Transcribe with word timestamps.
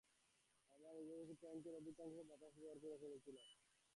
আমরা 0.73 0.89
নিজেদের 0.97 1.37
ট্যাঙ্কের 1.41 1.73
অধিকাংশ 1.75 2.15
বাতাস 2.29 2.53
ব্যবহার 2.55 2.77
করে 2.83 2.97
ফেলেছিলাম। 3.01 3.45